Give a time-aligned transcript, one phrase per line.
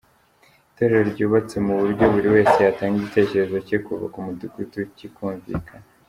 [0.69, 5.85] Itorero ryubatse mu buryo buri wese yatanga igitekerezo cye kuva ku mudugudu kikumvikana.